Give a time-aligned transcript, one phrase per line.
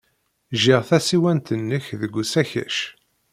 [0.53, 2.77] Jjiɣ tasiwant-nnek deg usakac.